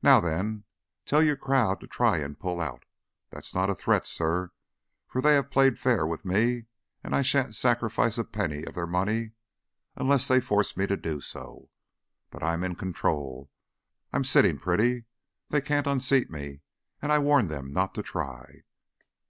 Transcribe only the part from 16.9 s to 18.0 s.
and I warn them not